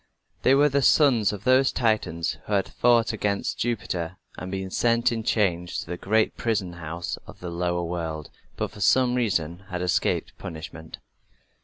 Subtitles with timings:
[0.41, 5.11] They were the sons of those Titans who had fought against Jupiter and been sent
[5.11, 9.65] in chains to the great prison house of the lower world, but for some reason
[9.69, 10.97] had escaped punishment.